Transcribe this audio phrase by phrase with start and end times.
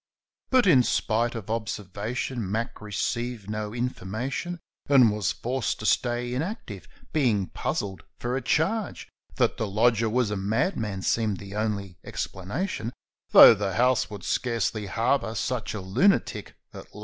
[0.49, 4.57] But, in spite of observation, Mac received no infor mation
[4.89, 9.07] And was forced to stay inactive, being puzzled for a charge.
[9.35, 12.91] That the lodger was a madman seemed the only explanation,
[13.29, 16.99] Tho' the house would scarcely harbour such a lunatic at large.